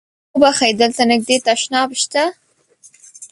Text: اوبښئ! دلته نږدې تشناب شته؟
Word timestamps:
اوبښئ! 0.33 0.71
دلته 0.81 1.01
نږدې 1.11 1.37
تشناب 1.45 1.89
شته؟ 2.01 2.23